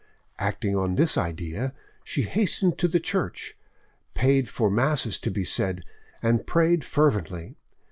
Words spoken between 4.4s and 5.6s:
for masses to be